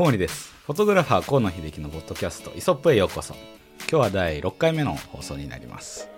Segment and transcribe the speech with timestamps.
[0.00, 0.54] 小森です。
[0.64, 3.34] フォトグラファー河野秀樹のポッドキャストイソップへようこそ。
[3.80, 6.08] 今日は第6回目の放送になります。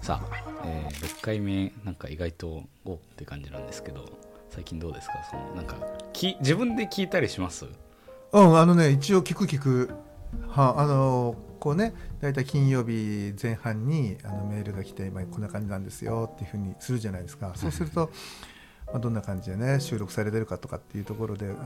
[0.00, 4.27] さあ、えー、6回目なんか意外とおって感じなんですけど。
[4.50, 5.14] 最近どうですか？
[5.30, 5.76] そのなんか
[6.12, 7.66] き自分で聞いたりします？
[8.32, 9.90] うんあのね一応聞く聞く。
[10.46, 17.52] はあのこうね大体金曜日前半にあのメールが来て、まあ、こんな感じなんですよっていうふうにするじゃないですか。
[17.56, 18.10] そうすると、
[18.88, 21.56] まあ、どんな感じでね収録されてるかとかっていうところであの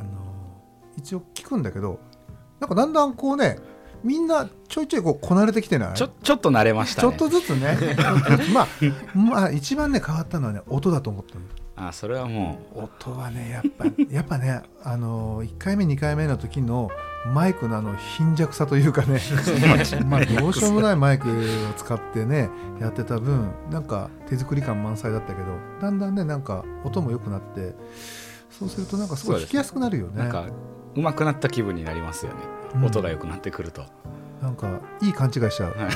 [0.96, 1.98] 一応聞くんだけど
[2.60, 3.58] なんかだんだんこうね
[4.04, 5.94] みんなちょいちょいこうこなれてきてない？
[5.94, 7.08] ちょちょっと慣れましたね。
[7.08, 7.76] ちょっとずつね。
[8.54, 8.68] まあ
[9.18, 11.40] まあ一番ね変わったのはね音だと思ったの
[11.76, 12.80] あそれはもう。
[12.80, 16.90] 音はねやっぱ やっぱねあの1回目2回目の時の
[17.32, 19.20] マイクのあの貧弱さというかね。
[20.06, 21.32] まあどうしようもないマイクを
[21.76, 25.48] 使ってねやってた分なんか手作り感満載だったけど
[25.80, 27.74] だんだんねなんか音も良くなって
[28.50, 30.18] そうするとなんかすごい弾きやすくなるよね。
[30.18, 30.46] なんか
[30.94, 32.38] 上手くなった気分になりますよね、
[32.74, 33.84] うん、音が良くなってくると。
[34.42, 35.74] なんかいい勘違いしちゃう。
[35.78, 35.90] はい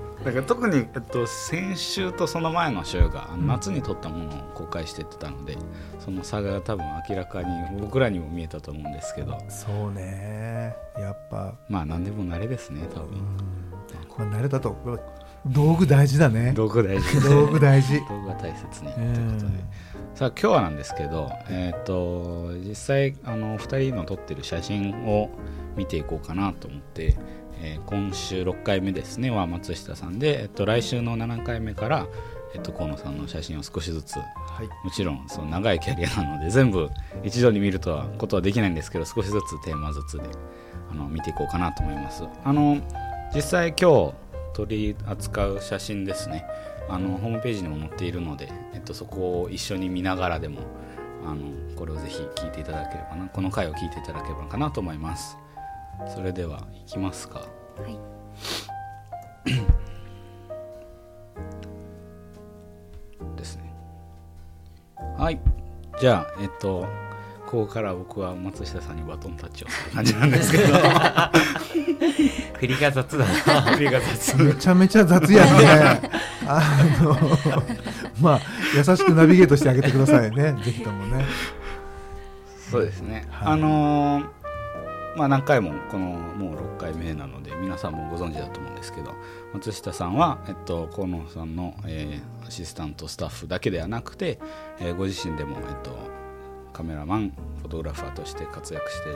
[0.24, 5.58] だから特に、えっと、先週とその前の週が夏に撮ったものを公開してたので、
[5.98, 9.38] その差が多分明らかに僕らにも見えたと思うんですけど。
[9.50, 10.74] そうね。
[10.98, 11.54] やっぱ。
[11.68, 13.20] まあ何でも慣れですね多分、
[14.08, 14.74] これ慣れたと
[15.46, 16.52] 道具大事だね。
[16.56, 17.20] 道具大事。
[17.20, 18.00] 道具大事。
[18.00, 19.52] 道具が大切に、ということで。
[20.14, 25.28] さあ今日はなんですけどえっ、ー、と実際あの2人の撮ってる写真を
[25.76, 27.16] 見ていこうかなと思って
[27.62, 29.30] えー、今週6回目ですね。
[29.30, 32.06] は松下さんで、えっと、来週の7回目から、
[32.54, 34.24] えっと、河野さんの写真を少しずつ、は
[34.62, 36.88] い、もちろんその長いキャリアなので全部
[37.22, 40.24] 一度に見るとはことはできないんですけど少しずつテーマずつで
[40.90, 42.24] あの見ていこうかなと思います。
[42.44, 42.80] あの
[43.34, 44.14] 実際今日
[44.54, 46.46] 取り扱う写真ですね。
[46.88, 50.60] あのホームページにも載っているので、えっと、そこを一緒に見ながらでも
[51.24, 55.38] あのこれをぜひ聞いていただければなこの回を聞いていただければかなと思います
[56.14, 57.40] それではいきますか。
[57.40, 57.46] は
[57.88, 57.98] い。
[63.36, 63.74] ですね。
[65.18, 65.38] はい。
[66.00, 66.86] じゃあえっと
[67.46, 70.64] ここから僕は松下さんにバトンタッチをする感じなんですけど。
[72.58, 73.32] 振りが雑だな。
[73.74, 74.42] 振りが雑。
[74.42, 76.10] めちゃめちゃ雑やね。
[76.46, 76.62] あ
[77.00, 77.16] の
[78.20, 78.40] まあ
[78.74, 80.52] 優しくナビゲートしてあげてくださいね。
[80.64, 81.24] ぜひともね。
[82.70, 84.43] そうですね、はい、あのー
[85.16, 89.14] まあ、何回もこのもう6回目なので皆さんもご存知だと思うんですけど
[89.52, 94.38] 松下さんは、えっと、河野さんの、えー、アシスタントスタッフだけではなくて、
[94.80, 95.96] えー、ご自身でも、えっと、
[96.72, 99.10] カメラマンフォトグラファーとして活躍して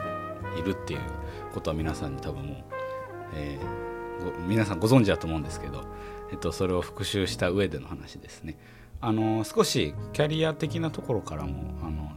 [0.61, 1.01] いるっていう
[1.53, 2.57] ことは皆さんに多分もう、
[3.35, 5.85] えー、皆さんご存知だと思うんですけど、
[6.31, 8.57] えっと、それを復習した上での話ですね。
[9.01, 12.11] あの少しキャリア的なところからもあの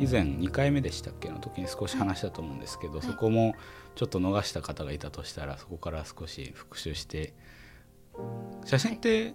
[0.00, 3.54] 以前2回目でしたっけの時に少し話したと思うんですけど、はい、そこも
[3.94, 7.34] ちょっと逃した方がいたとしたらそこから少し復習して
[8.64, 9.34] 写真って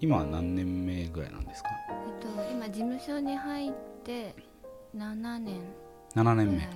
[0.00, 3.72] 今は何年目ぐらいなんですか、えっと、今事務所に入っ
[4.04, 4.34] て
[4.96, 5.60] 7年
[6.14, 6.70] 7年目、ね、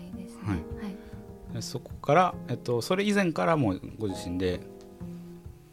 [0.44, 0.56] はい、
[1.54, 4.60] はい、そこから、えっと、それ以前からもご自身で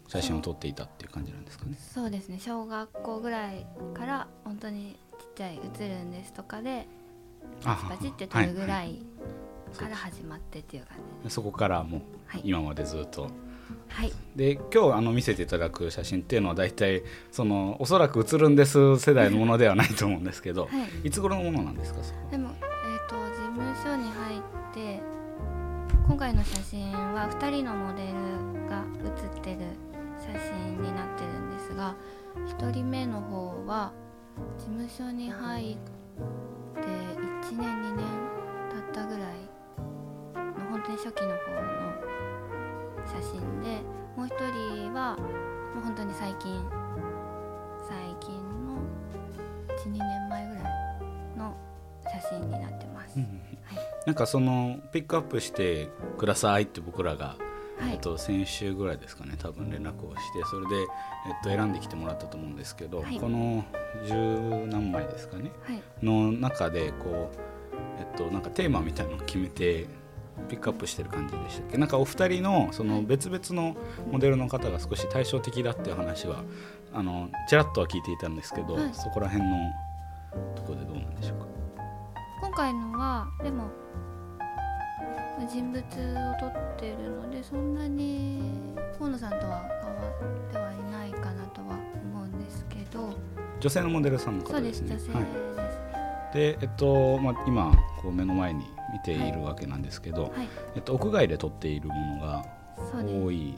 [0.08, 1.78] 写真を撮っていたっていう感じなんですかね？
[1.94, 2.40] そうですね。
[2.40, 6.88] 小学校ぐらいから本当にちっちゃい「映るんです」とかで
[7.64, 9.00] パチって撮るぐらい
[9.78, 12.02] から始まってっていう感じそこからもう
[12.44, 13.30] 今までずっと、
[13.90, 20.70] はい、で今日あの見せていただく写真っていうのは大体そのおそらく写るんです世代のものではないと思うんですけど、は
[21.04, 22.00] い、いつ頃のものなんですか？
[22.32, 24.42] でも、えーと、事務所に入っ
[24.74, 25.02] て
[26.08, 28.84] 今回の写真は2人のモデルが
[29.18, 29.60] 写ってる
[30.18, 31.96] 写真になってるんですが
[32.58, 33.92] 1人目の方は
[34.58, 35.98] 事務所に入って
[36.82, 38.06] 1年2年
[38.70, 39.34] 経ったぐらい
[40.36, 42.08] の本当に初期の方の
[43.06, 43.82] 写真で
[44.16, 46.64] もう一人はもう本当に最近
[47.88, 48.36] 最近
[48.66, 48.78] の
[49.78, 50.64] 12年前ぐらい
[51.38, 51.56] の
[52.04, 53.28] 写真になってます、はい、
[54.06, 57.36] なんかそのピックアップしてくださいって僕らが、
[57.80, 60.88] えっと、先週ぐらいですかね多分連絡をしてそれで、えっ
[61.44, 63.64] と、選んできてもらったと思うんですけど、はい、この
[64.06, 64.14] 十
[64.68, 67.38] 何枚ですかね、はい、の中でこう、
[68.00, 69.86] えっと、なんかテーマみたいなのを決めて
[70.50, 71.78] ピックアップしてる感じでしたっけ？
[71.78, 73.76] なんかお二人のその別々の
[74.12, 76.44] モデルの方が少し対照的だっていう話は
[76.94, 79.58] あのちらっとは聞いていたんですけど、そこら辺の
[80.56, 81.46] ところでどうなんでしょうか？
[82.40, 83.64] 今回のはでも
[85.46, 85.84] 人物を
[86.40, 88.42] 撮ってるのでそんなに
[88.98, 91.78] 河野さんとは変わってはいないかなとは
[92.12, 93.10] 思うんですけど。
[93.60, 95.24] 女性のモデルさんのそうで方ですすね女性はい。
[95.24, 95.30] で
[96.56, 100.32] す、でえっとまあ、今こう目の前に見ているわけなんですけど、はい。
[100.76, 102.46] えっと、屋外で撮っているものが
[102.92, 103.26] そうです。
[103.26, 103.56] 多い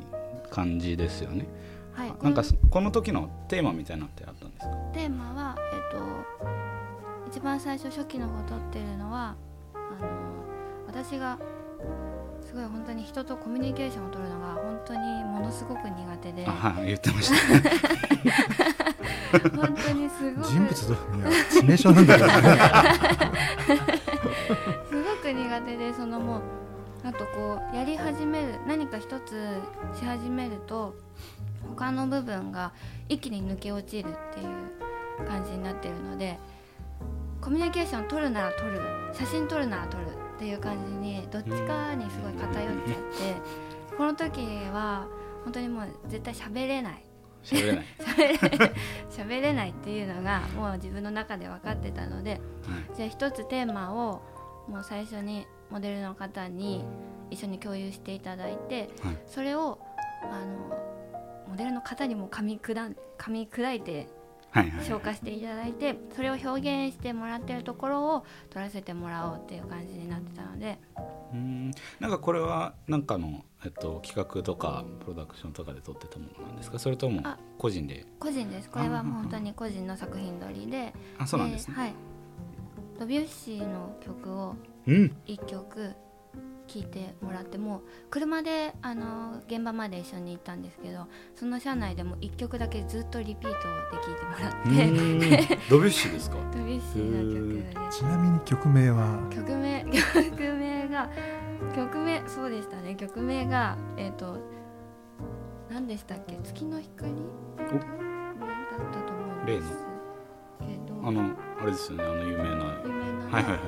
[0.49, 1.45] 感じですよね。
[1.93, 2.13] はい。
[2.21, 4.71] なんかここの時のテーマみたいなのってあったんですか？
[4.71, 9.35] のテーマはえっと一番最初初期の方撮ってるのは
[9.75, 10.07] あの
[10.87, 11.37] 私が
[12.49, 16.47] すごい本当に人とコミュニケーションを取るのが本当にものすごく苦手で。
[16.47, 17.35] あはい言ってました。
[17.53, 17.63] ね。
[19.55, 22.33] 本当にすごく人物と致命傷なんだけどね
[24.89, 26.41] すごく苦手でそのもう
[27.03, 29.61] あとこうやり始める何か一つ
[29.93, 30.95] し始めると
[31.69, 32.71] 他の部分が
[33.09, 36.39] 一気に抜け落ちるっていう感じになってるので
[37.41, 38.81] コミュニケーション取るなら取る。
[39.13, 40.05] 写真撮るなら撮る
[40.39, 42.97] っていう感じにどっちかにすごい偏っちゃっ
[43.91, 44.39] てこの時
[44.71, 45.05] は
[45.43, 47.03] 本当にもう絶対喋れない
[47.43, 47.85] 喋れない。
[47.99, 48.71] 喋れ
[49.11, 52.39] 喋れないっていうのがもう自分の中で分かってたのではい
[52.95, 54.21] じゃあ一つテーマを
[54.69, 56.85] もう最初にモデルの方に
[57.29, 59.77] 一緒に共有していただいて、はいそれを
[60.23, 64.07] あのモデルの方にも噛み砕噛み砕いて。
[64.53, 66.49] 消化していただいてそれを表
[66.87, 70.79] 現してもらってるところを撮らせてもらおうっていう感じになってたので。
[71.33, 71.71] うーん。
[71.99, 76.79] なんかこれはなんかの、えっと、企画とかプロダクションとかで撮ってたものなんですか？
[76.79, 78.05] それともあ個人で？
[78.19, 78.69] 個人です。
[78.69, 80.93] これはもう本当に個人の作品撮りで。
[81.17, 81.93] あそうなんですね、はい。
[82.99, 84.55] ドビュッシーの曲を
[84.87, 85.15] うん
[86.69, 93.53] 1曲聴いてもらってもう車であの現場まで一緒に行ったんですけどその車内でも1曲だけずっとリピートで
[94.03, 94.49] 聴いてもら
[95.47, 96.37] って、 ドビュッシーですか？
[96.53, 99.19] ドビュッシーの曲ちなみに曲名は？
[99.29, 101.09] で曲名 曲名が
[101.75, 102.95] 曲名そうでしたね。
[102.95, 104.37] 曲名がえっ、と
[105.69, 106.37] 何でしたっけ？
[106.43, 107.11] 月の光？
[107.57, 107.75] だった
[109.01, 109.69] と思うんです
[110.59, 111.07] けど。
[111.07, 111.31] あの
[111.61, 112.03] あれですよね。
[112.03, 112.49] あの有名な。
[112.49, 113.59] 有名な、はいはいはい。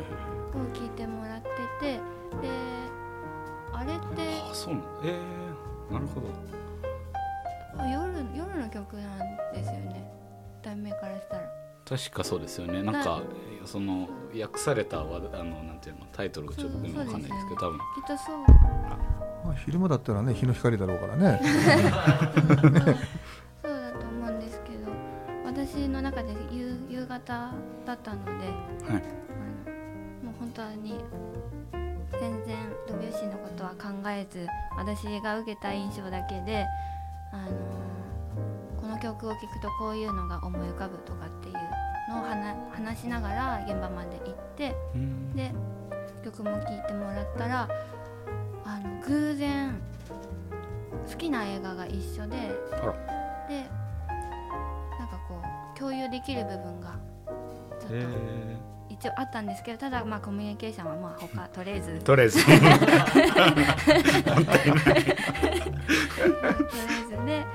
[0.54, 1.50] を聞いてもらって
[4.52, 4.88] あそうなんだ。
[5.06, 6.28] えー、なるほど。
[7.78, 10.12] あ夜夜の曲なんですよね。
[10.62, 11.44] 題名からしたら。
[11.86, 12.84] 確かそうですよね。
[12.84, 13.22] なんか
[13.66, 14.10] その
[14.40, 17.80] 訳されたわあのなんていうのタイトルがちょっと僕にもわかんないですけど多分。
[17.80, 18.38] きっとそう。
[19.44, 21.42] まあ、昼間だったらね日の光だろうからね。
[23.62, 24.92] そうだと思うんですけど
[25.46, 27.52] 私の中で夕夕方
[27.86, 29.04] だったのではい。
[29.32, 29.36] あ
[30.26, 31.04] のもう本当に
[32.20, 34.48] 全然ドビュッシーのことは考えず
[34.78, 36.66] 私が受けた印象だけで、
[37.32, 37.52] あの
[38.80, 41.54] この曲を聴くとこういうのが思い浮かぶとかっていう
[42.14, 45.52] のを話話しながら現場まで行ってうんで
[46.24, 47.70] 曲も聴いてもらったら
[48.66, 49.80] あの偶然
[51.10, 53.70] 好きな映画が一緒でで
[55.00, 55.42] なんかこ
[55.76, 56.96] う共有できる部分が
[57.80, 57.96] ちょっと。
[57.96, 58.72] え
[59.02, 61.90] 一応あったんですけどただまあコミュニケーションはまあ他とりあえず。
[61.90, 62.76] ー、とりあえずとりあえ
[67.10, 67.46] ずで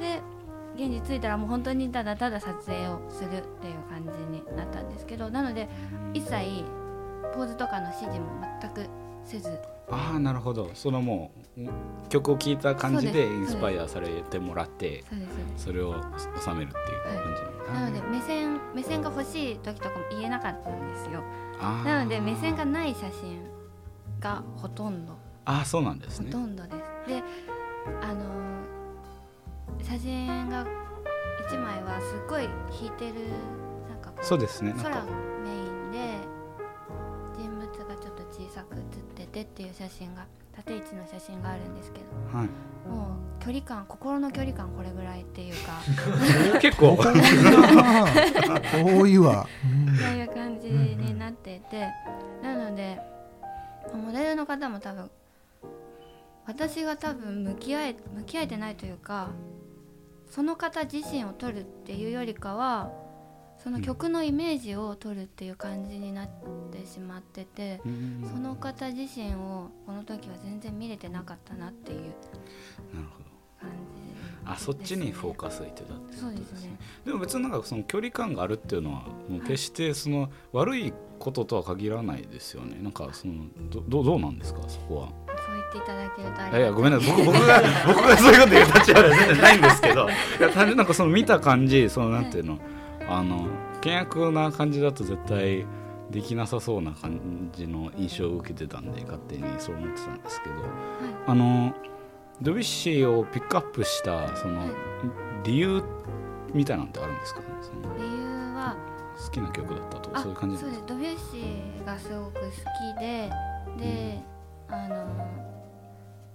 [0.00, 0.22] で
[0.74, 5.68] 現地着いたらもう本当にただただ撮影をするっていう感じになったんですけどなので
[6.14, 6.64] 一切
[7.34, 8.26] ポーズとかの指示も
[8.62, 8.88] 全く
[9.22, 9.50] せず。
[9.90, 10.70] ああなるほど。
[10.72, 15.04] そのもう曲を聴いた感じでインスパイアされてもらって
[15.58, 15.94] それを
[16.42, 21.22] 収めるっていう感じなので目線目線が欲しい時とかも言えなかったんですよ。
[21.84, 23.40] なので目線がない写真
[24.20, 25.14] がほとんど。
[25.44, 27.08] あーそうなんですほねとんどです。
[27.08, 27.22] で、
[28.02, 30.64] あのー写真が
[31.48, 32.44] 1枚はすっごい
[32.80, 33.14] 引いてる
[33.88, 35.04] なんかこうそうですね空か。
[35.44, 35.52] メイ
[35.88, 36.18] ンで
[37.36, 40.26] 人物がちょっと小さく写っててっていう写真が
[40.56, 42.38] 縦位置の写真があるんですけど。
[42.38, 42.48] はい。
[42.88, 45.80] もう距離感心の距離感これぐらいっていうか。
[46.60, 46.96] 結構。
[46.96, 47.16] 遠い
[48.48, 51.88] な遠いわ、うんそういう感じになっていて。
[52.42, 53.00] なので
[53.94, 55.10] モデルの方も多分
[56.46, 59.30] 私が多分向き合え向き合えてないというか
[60.30, 62.90] その方自身を撮るっていうよりかは
[63.66, 66.28] その曲のイメージを撮るっていう感じになっ
[66.70, 68.24] てしまっててうん。
[68.32, 72.12] その方自身をこの時は全然見れてなかったなっていうなる
[73.10, 73.24] ほど。
[73.60, 73.76] 感じ
[74.44, 76.78] あそっちにフォーカスいってたってそうですね。
[77.04, 82.78] でも別になんかその距離感があるっていうのはもう決してその悪いこととは限らないですよね。
[82.80, 84.60] なんかそのどどうどうなんですか？
[84.68, 85.08] そこは。
[85.44, 86.52] そう言っていただけるとあい。
[86.52, 87.16] やいやごめんなさい。
[87.16, 90.08] 僕僕が僕がそういうこと言う立場は全然ないんですけど。
[90.08, 92.60] いや単純になんかその見た感じそのなんていうの
[93.08, 95.66] あの険悪な感じだと絶対
[96.10, 100.54] できなさそうな感じの印象を受けてたんで勝手にそう思ってたんですけど
[101.26, 101.74] あの
[102.40, 104.68] ドビュッシーをピックアップしたその
[105.42, 105.82] 理由
[106.52, 107.46] みたいなんてあるんですかね？
[107.62, 108.08] その理由
[108.54, 108.76] は
[109.24, 110.82] 好きな曲だったとかあそういう感じそうです。
[110.86, 112.40] ドビュッシーがすごく好
[112.96, 113.30] きで
[113.78, 114.20] で、
[114.68, 115.06] あの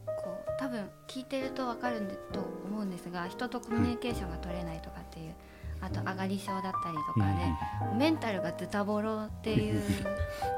[0.05, 5.33] こう多分聞いてると分かるんでと思うんですが人とコミュニケーションが取れないとかっていう
[5.81, 9.81] あと上がり症だったりとかで、メンタルがズタボロっていう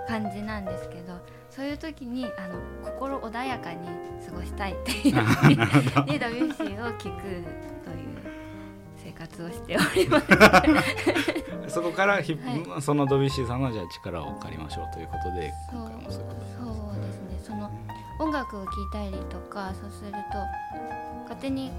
[0.08, 1.18] 感じなんですけど
[1.50, 3.88] そういう時にあの心穏やかに
[4.26, 7.44] 過ごしたいっていうでドビュッシーを聴くという
[8.98, 10.28] 生活をしております。
[11.70, 17.40] そこからひ、はそのドビュッシーさんのじゃあ力を借りましょうということで今回もそういうことでそうですね。
[17.42, 17.72] その
[18.20, 20.18] 音楽を聴いたりとかそうすると
[21.24, 21.72] 勝手に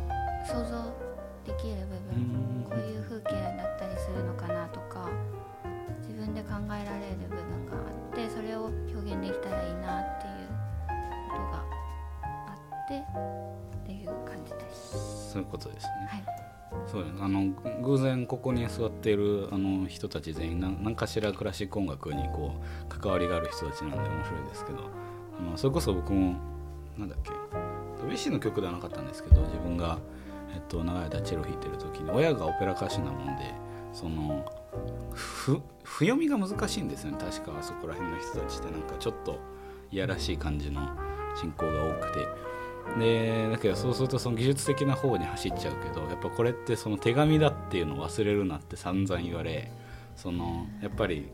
[0.46, 1.03] 想像
[1.44, 5.10] できる部分こういう風景だったりするのかなとか
[6.00, 10.48] 自分で考えられる部分があってそれを表現できたらいいなっていう
[11.30, 11.64] ことが
[12.26, 13.04] あって
[13.82, 15.32] っていう感じです。
[15.32, 15.92] そういうことですね。
[16.08, 16.24] はい。
[16.86, 17.22] そうです。
[17.22, 17.50] あの
[17.82, 24.78] 偶然ここに座っているあの人たち全員何何かしらクラシック音楽にこう関わりがある人たちなんで面白いですけど
[25.38, 26.36] あのそれこそ僕も
[26.98, 27.30] なんだっけ
[28.00, 29.98] ドビュッシーの曲ではなかったんですけど自分が、
[30.54, 33.52] えっと、長い間チェロ弾いてる時に親がオペラ歌手なもんで
[33.92, 34.44] その
[35.12, 37.18] ふ譜読みが難しいんですよね。
[37.18, 39.38] 確かあそこら辺の人たちってなんかちょっと
[39.90, 40.80] いやらしい感じの
[41.40, 42.28] 進行が多くて。
[42.99, 49.73] でだけどそうするとその技術的な方に走っちゃうけどやっぱこれってその手紙だっていうのを忘れるなって散々言われ
[50.16, 51.30] そのやっぱり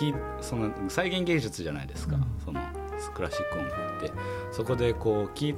[0.00, 2.60] ひその再現芸術じゃないですか、その
[3.14, 4.12] クラシック音楽って。
[4.50, 5.54] そこでこう聞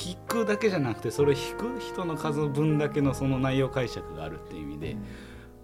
[0.00, 4.96] 聞くだけじゃなくてそれを弾く人の数分だけのその内容解釈があるっていう意味で、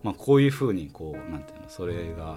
[0.02, 2.37] まあ、こういうふうにこうなんていうのそれが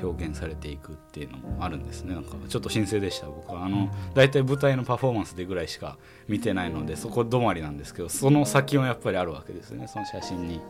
[0.00, 2.14] 表現されていくっていうのもあるんですね。
[2.14, 3.64] なんかちょっと新鮮でした僕は。
[3.64, 10.60] あの大体舞台のパフォーマンスでぐらいしか見てないのでそこ止まりなんですけどその先はやっぱりあるわけですよねその写真に。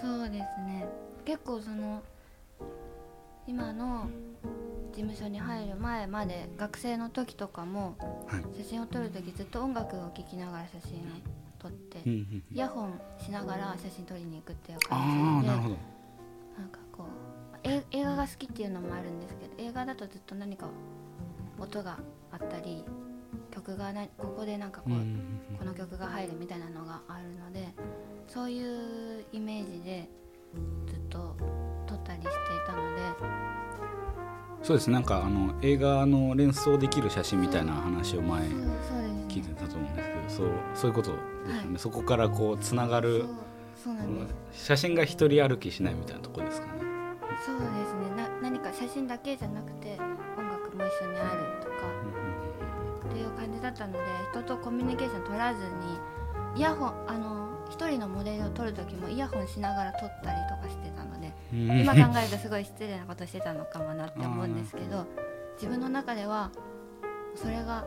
[0.00, 0.88] そうですね。
[1.26, 2.02] 結構その
[3.46, 4.08] 今の
[4.94, 7.96] 事務所に入る前まで学生の時とかも
[8.28, 8.62] はい。
[8.62, 11.02] 写真を撮る時ずっと音楽を聴きながら写真を
[11.58, 15.66] 撮ってうんうんイヤホンしながら写真撮りに行くっていうあ感じであな
[16.66, 17.06] んかこう
[17.64, 20.68] え映画が好きっていうのもあるんですけど映画だとずっと何か
[21.58, 21.98] 音が
[22.30, 22.84] あったり
[23.50, 25.56] 曲がなここでなんかこう、うんうんうん。
[25.58, 27.74] この曲が入るみたいなのがあるので
[28.28, 30.08] そういうイメージで
[34.64, 38.42] そうですなんかあの映画の連想できる写真みたいな話を前
[39.28, 41.78] 聞いねてたと思うんですけどそうそういうことですよね、はい。
[41.78, 43.26] そこからこうつながる
[44.52, 46.72] 写真が一人歩きしないみたいなところですかね。
[47.44, 48.16] そうですね。
[48.16, 49.98] な何か写真だけじゃなくて
[50.38, 51.74] 音楽も一緒にあるとか
[53.10, 53.98] っていう感じだったので
[54.32, 55.68] 人とコミュニケーション取らずに
[56.56, 60.36] イヤホンあの一人のモデルを撮る時もイヤホンしながら撮ったり
[61.54, 65.06] 今考えるとすごい失礼なことしてたのかもなって思うんですけど
[65.54, 66.50] 自分の中では
[67.36, 67.84] それが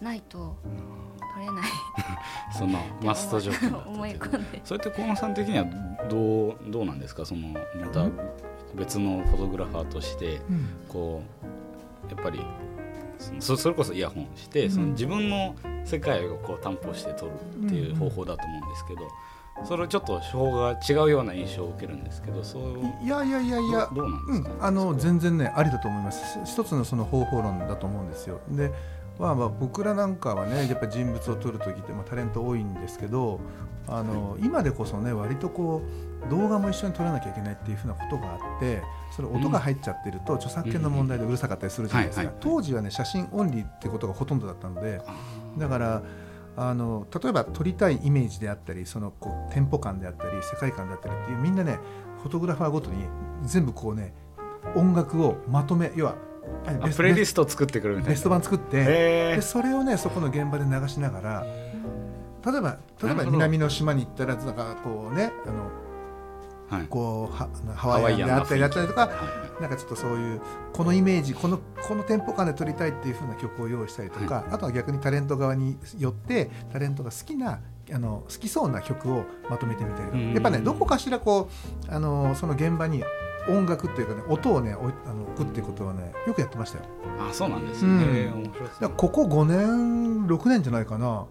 [0.00, 0.56] ないと
[1.34, 1.64] 撮れない。
[2.56, 4.60] そのマスト条件だ思いっていう込んで。
[4.64, 5.64] それって河野さん的には
[6.08, 7.24] どうどうなんですか？
[7.24, 8.06] そのまた
[8.74, 10.68] 別のフォトグラファーとしてうん。
[10.88, 11.22] こ
[12.06, 12.40] うやっぱり
[13.18, 14.70] そのそそれこそイヤホンして、うん。
[14.70, 17.32] その自分の世界をこう担保して撮る
[17.66, 19.00] っていう方法だと思うんですけど、
[19.64, 26.38] それちょっと手法が違うような印象を受けるんですけどそういやいやいやいやどどうなんですか、うん、あの全然ねありだと思います。
[26.44, 28.40] 一つのその方法論だと思うんですよ。
[28.48, 28.72] で
[29.18, 33.40] まあまあ僕らなんかはねやっぱ人物を撮る時って、まあ、タレント多いんですけど
[33.88, 35.82] あの今でこそね割とこ
[36.26, 38.82] う動画も一緒に撮らなきゃいけないっていうふうなことがあって
[39.14, 42.30] それ音が入っちゃってると著作権の問題でうるさかったりするじゃないですか。
[42.40, 45.00] 当時はね写真オンリーってことがほとんどだったので
[45.56, 46.02] だから
[46.56, 51.78] あの例えば撮りたいイメージであったりそのこうテンポ感であったり世界観であったりっていうみんなね
[52.22, 53.04] フォトグラファーごとに
[53.44, 54.14] 全部こうね
[54.74, 56.16] 音楽をまとめ要は
[56.66, 58.10] あプレイリスストを作ってくるみたいな。
[58.10, 61.46] ベスト版作ってへでそれをねそこの現場で流しながら
[62.44, 65.85] 例えば例えば南の島に行ったらなんかこうねあのはい
[66.88, 70.40] こうはハワイアンであったりだったりとかはいなんかちょっとそういう
[70.72, 71.58] このイメージこの
[71.88, 77.60] このテンポ感で撮りたいっていう風な曲を用意したりとか、あとは逆にタレント側によってタレントが好きな
[77.92, 81.48] あの好きそうな曲をまとめてみたりやっぱねどこかしらこ
[81.88, 83.02] うあのその現場に
[83.48, 86.84] 音楽っていうかね音をねおいあの置くっていうことはねよくやってましたよ。
[87.20, 87.90] あそうなんですね、
[88.80, 88.90] うん。
[88.96, 91.26] ここ5年6年じゃないかな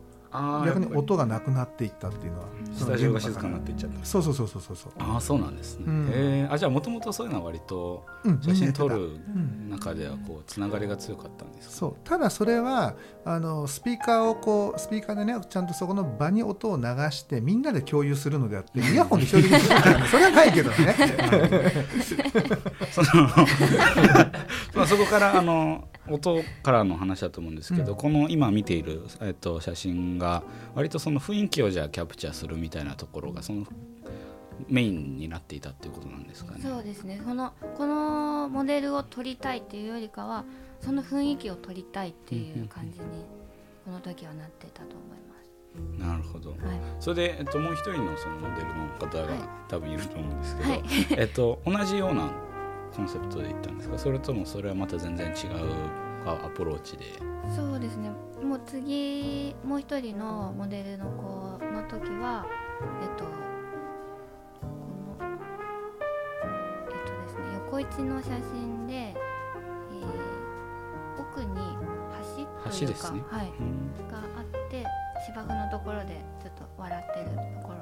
[0.65, 4.06] 逆に音がなくなっていったっていうのはスタジオが静かになっていっちゃった。
[4.06, 4.92] そうそうそうそうそうそう。
[5.00, 6.10] ああそうなんですね、うん。
[6.12, 6.54] えー。
[6.54, 9.70] あじゃあもともとそういうのは割とうん写真撮るん。
[9.70, 11.96] 中ではこうつながりが強かったんですか、そう。
[12.04, 20.96] ただそれはあのスピーカーをこうスピーカーでねちゃんとそこの場に音を流してみんなで共有するのであって イヤホンで一人で聞くからねそれはないけどね。
[22.92, 23.27] その
[24.75, 27.98] まあそこからあの音からの話だと思うんですけど、うん。
[27.98, 30.44] この今見ている、えっと、写真が
[30.76, 33.66] 割とその雰囲気をじゃあキャプチャーするみたいなところがその
[34.68, 36.62] メインになっていたっていうことなんですかね。
[36.62, 37.22] そうですね。
[37.24, 40.46] そのこのモデルを撮りたいっていうよりかは
[40.82, 43.06] その雰囲気を撮りたいっていう感じに
[43.84, 45.26] この時はなってたと思いま
[45.98, 46.56] なるほど。
[46.60, 46.66] す。
[46.66, 46.80] はい。
[47.00, 49.40] それで、えっと、もう一人のそのモデルの方がはい。
[49.68, 50.84] 多分いると思うんですけど、はい。
[51.12, 52.32] えっと、同じような
[52.96, 53.98] コンセプトで行ったんですか？
[53.98, 55.34] それともそれはまた全然違う
[56.25, 57.06] あアプローチで。
[57.56, 58.10] そうですね。
[58.44, 62.46] もう次もう一人のモデルの子の時は
[63.02, 63.36] えっとこの
[65.22, 69.16] えっとですね横一の写真で、えー
[71.18, 71.56] 奥に橋
[72.36, 73.22] というか橋ですね。
[73.30, 74.08] はい、うん。
[74.10, 74.86] があって
[75.25, 77.25] 芝生のところでちょっと笑ってる
[77.62, 77.78] ところ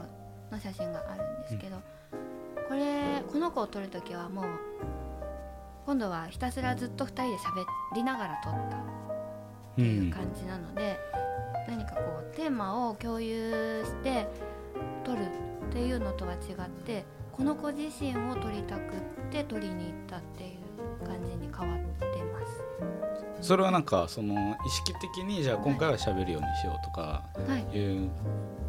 [0.51, 1.77] の写真があるんですけど、
[2.67, 4.45] これこの子を撮る時はもう
[5.85, 8.81] 今度はひたすらずっと2人で喋りながら撮ったっ
[9.75, 10.97] ていう感じなので、
[11.67, 14.27] 何かこうテーマを共有して
[15.03, 15.23] 撮る
[15.69, 22.63] っていうのとは違ってこの子自身を撮りたくって撮りに行ったっていう感じに変わってます。
[23.41, 27.77] それはなんかその意識的にじゃあ今回は喋るようにしようとかはい。
[27.77, 28.09] いう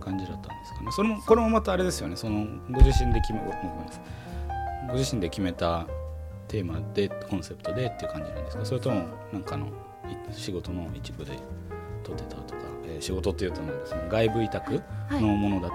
[0.01, 0.91] 感じだったんですかね。
[0.91, 2.17] それもこれもまたあれですよね。
[2.17, 3.53] そのご自身で決めごめん
[3.87, 4.89] なさい。
[4.89, 5.87] ご自身で決めた
[6.49, 8.65] テーマでコンセプトでっていう感じなんですか？
[8.65, 9.71] それともなんかのい
[10.33, 11.33] 仕事の一部で
[12.03, 15.23] 撮ってたとか、えー仕事っていうとなんかその外部委託はい。
[15.23, 15.71] のものだっ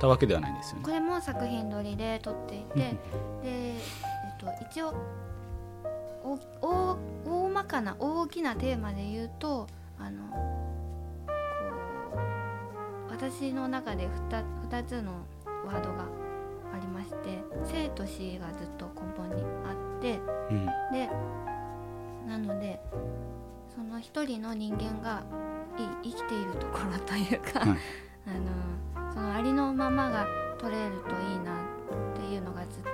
[0.00, 0.84] たわけではないんですよね。
[0.84, 2.96] これも作品撮りで撮っていてで、
[3.44, 4.92] えっと、一応
[6.24, 9.66] お大大まかな大きなテーマで言うと
[9.98, 10.38] あのこ
[13.08, 15.12] う私の中で 2, 2つの
[15.66, 16.04] ワードが
[16.74, 17.16] ありまして
[17.64, 20.66] 生と死がずっと根本にあってうん。
[20.92, 21.10] で
[22.26, 22.80] なので
[23.74, 25.22] その一人の人間が
[26.02, 27.78] い生きているところというか、はい。
[28.26, 30.26] あのそのありのままが
[30.58, 32.90] 取れるといいなっていうのがずっと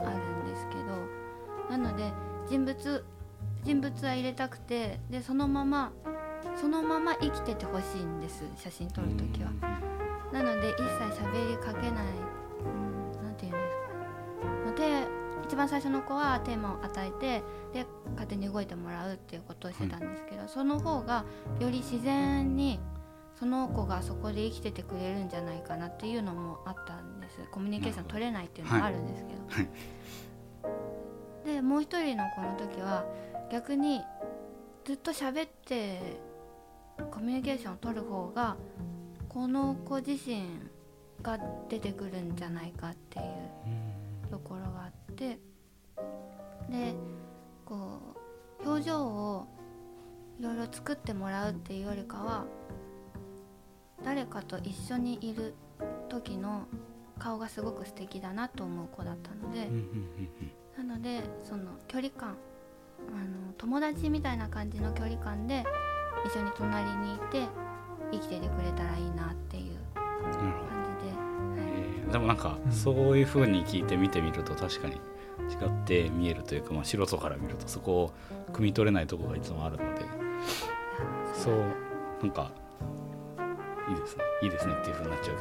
[0.00, 2.12] あるんですけどなので
[2.46, 3.04] 人物
[3.64, 5.92] 人物は入れたくてでそのまま
[6.54, 9.50] そのまま生きててほしいんです写真撮るときは。
[10.32, 12.04] なので一切喋りかけない、
[15.54, 21.24] 一番最初の子はテーマを与えてで勝手に動いてもらうっていうことをしてたんですけど、その方が
[21.60, 22.80] より自然に
[23.38, 27.38] その子がそこで生きててくれるんじゃないかなっていうのもあったんです。
[27.52, 29.68] コミュニケーション取れないっていうのもあるんですけど、はい。
[31.46, 33.04] でもう一人の子の時は
[33.52, 34.02] 逆に
[34.84, 36.18] ずっと喋って
[37.12, 38.56] コミュニケーションを取る方が
[39.28, 40.48] この子自身
[41.22, 41.38] が
[41.68, 44.73] 出てくるんじゃないかっていうところ
[45.14, 45.38] って
[46.68, 46.94] で
[47.64, 48.00] こ
[48.64, 49.46] う表情を
[50.40, 52.44] いろいろ作ってもらうっていうよりかは
[54.04, 55.54] 誰かと一緒にいる
[56.08, 56.66] 時の
[57.18, 59.70] 顔がすごく素敵だなと思う子だったので
[60.76, 62.36] なのでその距離感
[63.08, 65.64] あの友達みたいな感じの距離感で
[66.26, 67.46] 一緒に隣にいて
[68.10, 69.78] 生きててくれたらいいなっていう
[72.14, 72.72] で、もなんかうん。
[72.72, 74.98] そういう風に聞いて見てみると確かに違
[75.66, 78.12] って見えるというか、まあ、素人から見るとそこを
[78.52, 80.02] 汲み取れないところがいつもあるので。
[81.34, 81.56] そう。
[82.22, 82.52] なんか
[83.88, 84.24] いいですね。
[84.42, 85.36] いいですねっていう風になっちゃう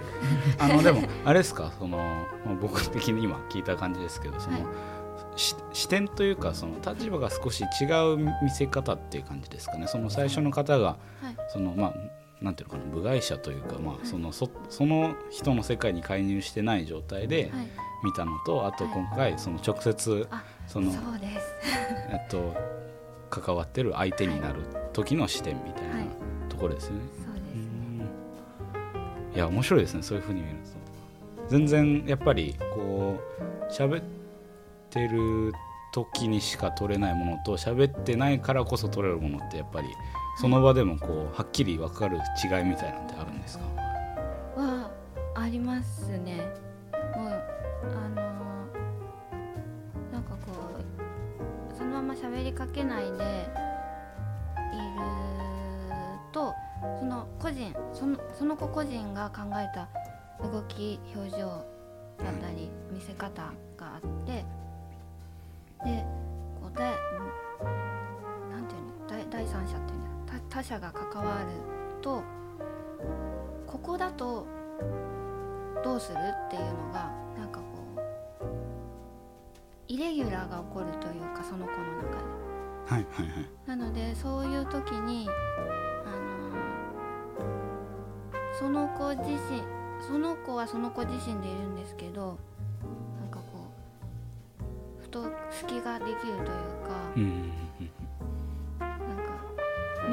[0.58, 0.64] けど。
[0.74, 1.72] あのでもあれですか？
[1.78, 1.98] その、
[2.44, 4.66] まあ、僕的に今聞いた感じですけどその、はい。
[5.36, 9.86] し視点というかその立場が少し違う見せ方っていう感じですかね。
[9.88, 10.96] その最初の方がは
[11.30, 11.36] い。
[11.50, 11.94] そのまあ
[12.44, 17.68] なんていうのかな部外者というか、まあ、そのそその人の世界に介入してない状態ではい。
[18.04, 18.94] 見たのと、あとはい。
[18.94, 21.54] 今回その直接あその、そうです。
[22.12, 22.54] えっと、
[23.30, 24.60] 関わってる相手になる
[24.92, 25.98] 時の視点みたいはい。
[26.00, 26.06] な
[26.50, 27.02] ところですよね。
[27.16, 28.06] そうですね。
[29.36, 30.04] いや面白いですね。
[30.04, 31.48] そういうふうに見ると。
[31.48, 33.18] 全然やっぱりこ
[33.70, 34.04] う喋っ
[34.90, 35.54] てる
[35.94, 39.88] 時にしか撮れないものと喋ってないからこそ撮れるものってやっぱり
[40.38, 43.65] その場でもこうはっきり分かる違いみたいなんてあるんですか？
[44.56, 44.91] は
[45.36, 46.52] ありますね。
[47.15, 47.43] もう
[47.84, 48.15] あの
[50.12, 50.52] なんかこ
[51.72, 53.17] うそのまま喋りかけないでいる
[56.32, 56.54] と
[57.00, 59.88] その個人そのその子個人が考えた
[60.48, 63.43] 動き表情だったり見せ方
[63.78, 64.46] があって
[65.86, 66.04] で
[66.62, 66.78] こう
[70.54, 71.48] 他他者が関わる
[72.00, 72.22] と
[73.66, 74.46] ここだと
[75.84, 77.66] どうするっていうのがなんかこ
[77.98, 78.44] う
[79.88, 82.44] イレギュラーが起こるというかその子の中で。
[82.86, 85.28] はいはいはいなのでそういう時に、
[86.06, 86.24] あのー
[88.60, 89.63] その子自身
[90.06, 92.38] その子はその子自身でいるんですけど
[93.20, 93.72] なんかこ
[95.00, 96.46] うふと隙ができるというか、
[97.16, 97.52] うん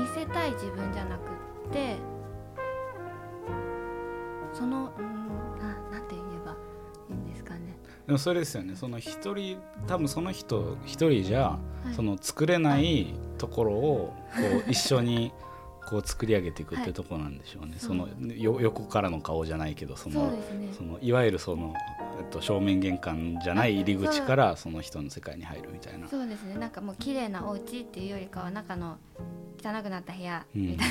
[0.01, 1.21] 見せたい自分じゃなく
[1.69, 1.97] って
[4.53, 6.57] そのうんななんて言えば
[7.11, 7.77] いいんですかね。
[8.07, 11.59] でもそれですよねその一人多分その人一人じゃ、は
[11.91, 15.33] いその作れないところをこう 一緒に
[15.91, 20.39] こう作り上げていくってとこなんでしょうね、そのよ横からの顔じゃないけどそのね。
[20.79, 21.75] そのいわゆるその、
[22.21, 26.07] えっと、正面玄関じゃない入り口からその人の世界に入るみたいな。
[26.07, 26.55] そうですね。
[26.55, 28.99] なんかもう綺麗なお家っていうよりかは中の
[29.61, 30.63] 汚くなった部屋うん。
[30.69, 30.85] みた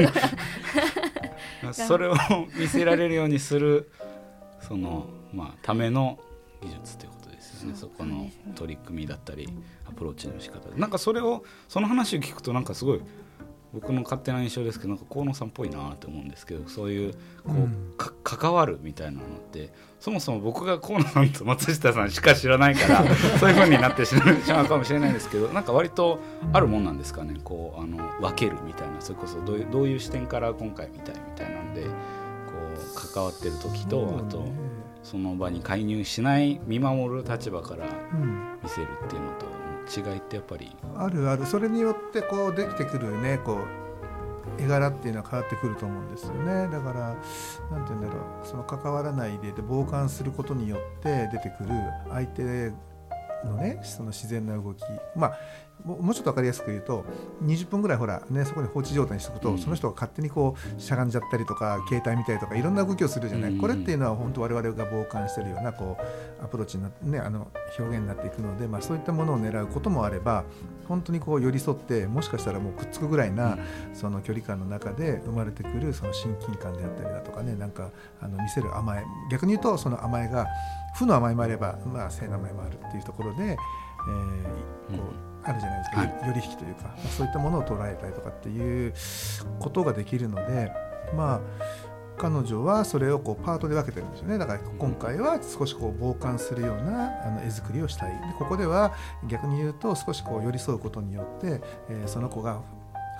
[0.00, 0.12] い
[1.62, 2.14] な、 それを
[2.56, 3.90] 見せられるようにする
[4.60, 6.18] その、まあ、ための
[6.60, 7.74] 技術ってことですよね。
[7.74, 9.48] そこの取り組みだったり
[9.88, 13.00] アプローチの仕方なんかそれをその話を聞くとなんかすごい
[13.78, 17.94] 僕の勝手な印象ですけどなんか河野さんっぽいなと思うんですけどそういうこう、うん。
[17.98, 23.04] か関わるみたいなのってそもそも僕が河野さんと松下さんしか知らないから
[23.38, 26.18] そういう風になってしまうかもしれないですけどなんか割と
[26.52, 27.36] あるもんなんですかね？
[27.44, 31.88] こうあの分けるみたいなそれこそどういうどういう視点から今回見たいみたいなんでこ
[32.74, 34.44] う関わってる時とあと
[35.02, 39.46] その場に介入しない見守る立場からうん見せるっていうのと
[39.94, 40.74] 違いってやっぱり。
[40.96, 41.46] あるある。
[41.46, 43.58] それによってこうできてくるねこ
[44.58, 46.68] う絵柄っていうのは変わってくると思うんですよね。
[46.68, 47.16] だから
[47.70, 48.46] 何て言うんだろう。
[48.46, 51.70] その関わらないでで傍観することによって出てくる
[52.08, 52.72] 相手
[53.44, 54.82] のねその自然な動き。
[55.14, 55.38] まあ
[55.84, 57.04] ももうちょっと分かりやすく言うと
[57.44, 59.58] 20分ぐらいほらねそこに放置状態にしておくと、うん。
[59.58, 63.58] その人が勝手にこうしゃがんじゃったりとか携帯見たりとかいろんな動きをするじゃない、うん。
[63.58, 65.96] これっていうのは本当我々が傍観してるようなこ
[66.40, 70.44] うアプローチになってねあの表現になっていくので、まあ、そういったものを狙うこともあれば
[70.88, 73.58] 本当にこう寄り添ってもしかしたらもうくっつくぐらいな、
[73.92, 80.46] その距離感の中で生まれてくるその親近感であったりだとかねなんかあの見せる甘え逆に言うとその甘えが
[80.96, 88.92] 負の甘えもあれば、まあ、性の甘えもあるっていうところで、えーこうあるじゃないですか、はより引きというか、まあそういったものを捉えたりとかっていう
[89.60, 90.72] ことができるので
[91.14, 91.40] まあ
[92.18, 94.38] 彼女はそれをこうパートで分けてるんですよね。
[94.38, 98.10] だから今回は少しこう傍観するようなあの絵作りをしたい。
[98.10, 98.94] でここでは
[99.28, 102.62] 逆に言うと少しこう寄り添うことによって、えーその子が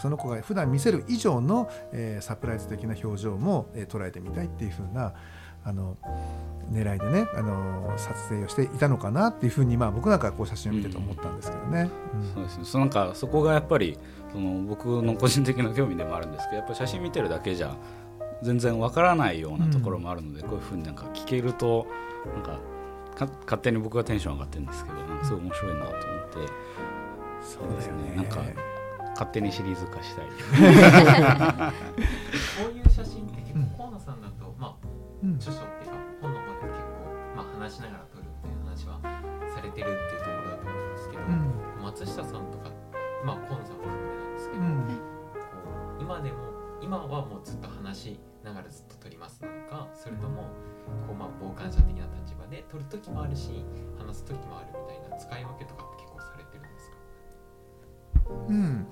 [0.00, 5.12] その子が普段見せる以上の、えーサプライズ的な表情も、えー捉えてみたいっていう風な
[5.66, 5.96] あの
[6.72, 11.90] 狙いでね、あの撮影をしていたのかなっていうふうに、まあ、僕なんかはこう写真を見てて思ったんですけどね。
[12.14, 12.34] うん。
[12.34, 12.64] そうですね。
[12.64, 13.98] そのなんかそこがやっぱり
[14.32, 17.76] その僕の個人的な興味でもあるんですけどやっぱ写真見てるだけじゃ
[18.42, 21.86] 全然わからないようなところもあるので、こういうふうになんか聞けると
[22.34, 22.60] なんか
[23.14, 26.06] か勝手に僕はテンション上がってるんですけどなんかすごい面白いなと思って。
[27.42, 28.16] そうですね。
[28.16, 28.40] なんか
[29.10, 30.26] 勝手にシリーズ化したい。
[32.58, 34.86] こういう写真って結構河野さんだと、まあ
[35.22, 35.34] うん。
[35.36, 39.00] 著書っていうか本の方で結構、まあ、話しながら撮るみたいな話は
[39.54, 41.82] されてるっていうところだと思うんですけど、うん。
[41.82, 42.70] 松下さんとか、
[43.24, 44.86] まあ、河野さんも含めなんですけど、うん。
[44.86, 44.92] こ
[45.98, 46.38] う今でも
[46.82, 50.42] 今はもうずっと話しながらずっと撮りますなのかそれとも
[51.06, 53.64] こう、まあ、傍観者的な立場で撮る時もあるし
[53.98, 56.96] 話す時もあるみたいな使い分けとかって結構されてるんですか？
[58.48, 58.86] うん、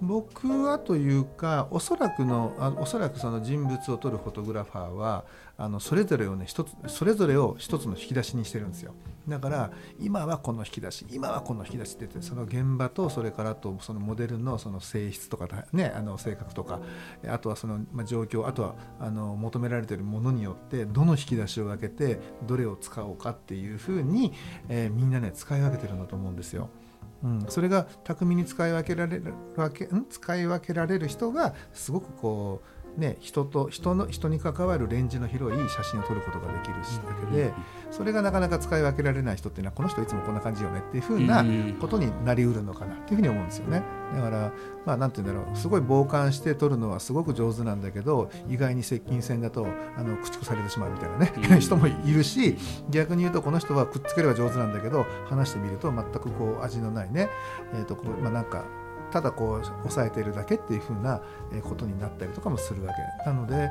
[0.00, 5.24] 僕はというかおそらくのあおそらくその人物を撮るフォトグラファーは
[5.58, 8.94] あのそれぞれをね一つそれぞれを一つの引き出しにしてるんですよ
[9.28, 16.80] だから今はこの引き出し今はこの引き出しって言ってその現場とそれからとそのモデルのその性質とかねあの性格とか
[17.28, 24.32] あとはその、状況あとはあの求められてるものによってどの引き出しを分けてどれを使おうかっていうふうに、
[24.68, 26.68] えーみんなね使い分けてるんだと思うんですよ。
[27.22, 30.06] うん、それが巧みに使い分けられるわけん？
[30.08, 37.52] 使い分けられる人がすごくこうね人と人の人に関わるレンジの広い写真を撮ることができるしだけで
[37.90, 43.82] それがなかなか使い分けられない人っていうのはこの人いつもこんな感じよねっていうふうなうんことになりうるのかなっていうふうに思うんですよね。
[44.14, 44.52] だから
[44.84, 51.60] まあなんて言うんだろうすごい傍観して撮るのはすごく上手なんだけど意外に接近戦だとあの駆逐されてしまうみたいなね、うん。
[51.60, 52.56] 人もいるし
[52.90, 57.28] 逆に言うとこの人はくっつければ上手なんだけど話してみると全くこう味のないね、
[57.74, 58.64] えーとこうまあ、なんか
[59.10, 61.20] ただこう抑えているだけっていうふうな
[61.52, 63.30] えーことになったりとかもするわけ。
[63.30, 63.70] なのでや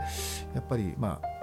[0.60, 1.39] っぱりまあ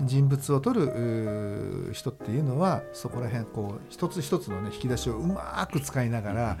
[0.00, 6.58] 人物を撮る人っていうのはそこら辺こう一つ一つのね引き出しをうまく使いながら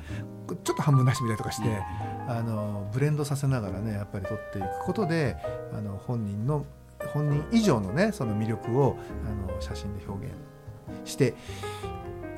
[0.48, 1.82] ちょっと半分出してみたりとかして
[2.28, 5.36] あのブレンドさせながらねやっぱり撮っていくことで
[5.72, 6.66] あの本人の
[7.12, 10.34] 本人以上のねその魅力をあの写真で表現
[11.04, 11.34] して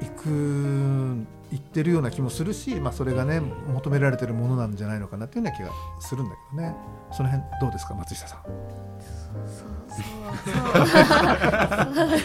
[0.01, 6.75] いくいってるような気もするし、まあ、それがね求められてるものなんじゃないのかなっていうような気がするんだけどね。
[7.13, 8.41] その辺どうですか松下さん。
[8.43, 9.75] そうそう。
[9.87, 10.55] そう。
[10.55, 10.75] そう。
[10.75, 12.21] なれ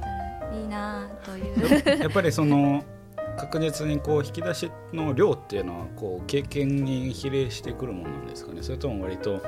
[0.00, 0.06] た
[0.46, 2.00] らいいなという。
[2.00, 2.82] やっぱりその
[3.36, 4.24] 確実にこう。
[4.24, 5.64] 引き出しの量っていう。
[5.66, 6.26] のはこう。
[6.26, 9.42] 経験に比例してくるものなんですかねそれとも割ともう。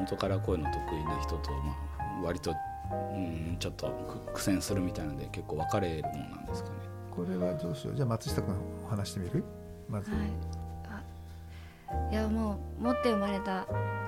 [0.00, 0.56] 元からこう。
[0.56, 0.64] いう。
[0.64, 1.76] の得意な人と、ま
[2.22, 2.54] あ、割と、う。
[3.18, 3.90] ん、ちょっと
[4.32, 6.91] 苦戦するみたいなので結構分かれるものなんですかね。
[7.14, 7.94] これはどうしよう。
[7.96, 8.54] じゃあ松下君
[8.88, 9.44] 話してみる？
[9.88, 10.20] まず、はい。
[10.88, 13.66] あいやもう持って生まれた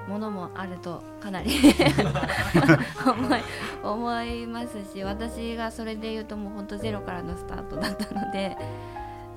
[0.09, 1.51] ものもあるとかなり
[3.07, 3.41] 思い
[3.83, 8.57] 思いますし私がそれで言うともう本当ゼロからのスタートだったので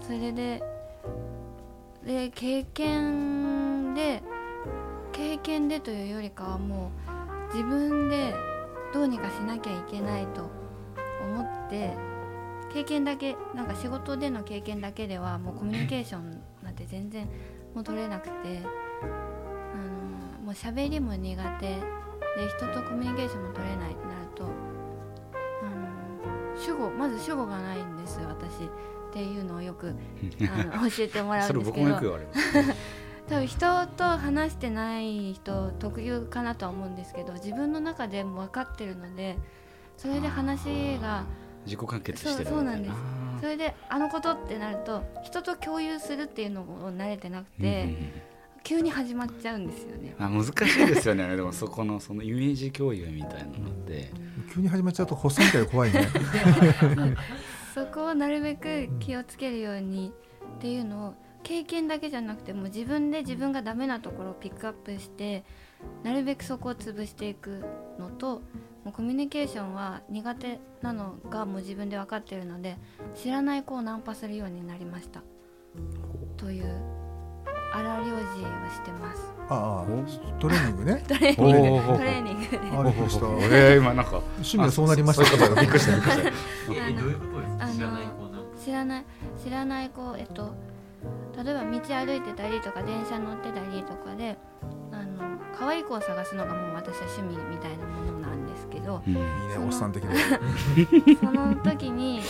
[0.01, 0.63] それで
[2.05, 4.21] で経験で
[5.11, 6.91] 経験でというよりかはも
[7.51, 8.33] う自分で
[8.93, 10.49] どうにかしなきゃいけないと
[11.21, 11.93] 思って
[12.73, 17.27] 経験だけなんか仕事での経験だけではもうコミュニケーションなんて全然
[17.73, 21.81] もう取れなくてあのもう喋りも苦手で
[22.55, 24.47] 人とコミュニケーションも取れないってなるとあ
[26.55, 29.93] の主語まず主語がないんです私っていうのをよく
[30.71, 32.19] あの教えてもらうんですけど。
[33.27, 39.37] 多分人と話してない人特有かなとは思うんですけど自分の中でも分かってるので
[39.97, 41.25] それで話が
[41.67, 42.95] 自己完結してるそうそうなんです。
[43.41, 47.95] それであのことってなると人と共有するっていうのを慣れてなくうんうんて、
[48.63, 50.15] 急に始まっちゃうんですよね。
[50.17, 50.49] うんあ難し
[50.81, 51.27] いですよね。
[51.35, 54.09] でもそこのそのイメージ共有みたいなのって、
[54.53, 56.07] 急に始まっちゃうと発作みたいで怖いね。
[57.75, 60.11] そこをなるべく気をつけるように
[60.57, 65.45] っていうのを経験だけじゃなくてもう自分で自分がダメなところをピックアップして
[66.03, 67.63] なるべくそこを潰していく
[67.99, 68.41] のと
[68.87, 72.77] もうコミュニケーションは苦手なのがもう自分で分かってるので
[73.21, 75.23] 知らない子をナンパするようになりました。
[76.37, 76.65] という
[77.73, 78.23] 荒療治を
[78.69, 79.29] してます。
[79.49, 81.03] ああトレーニングね。
[81.05, 81.97] トレーニング。
[81.97, 82.57] トレーニングで。
[82.57, 83.25] ありした。
[83.25, 85.61] えー、今なんか 趣味はそうなりました。
[85.61, 86.29] びっくりした びっくりした。
[86.29, 86.33] え
[86.89, 89.05] えどういうことですあのか知らない子な知らない
[89.43, 90.53] 知らない子えっと
[91.43, 94.37] 例えば道歩いてたりとか電車乗ってたりとかで
[94.93, 98.35] あの可愛い子を探すのがもう私は趣味みたいなものなんで。
[98.35, 98.36] す
[98.79, 99.13] けどうん。
[99.13, 100.09] いいねそのおっさん的で
[101.19, 102.21] その時に